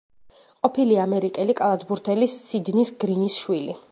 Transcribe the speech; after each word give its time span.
ყოფილი 0.67 0.97
ამერიკელი 1.03 1.55
კალათბურთელის 1.59 2.35
სიდნის 2.47 2.93
გრინის 3.05 3.39
შვილი. 3.45 3.77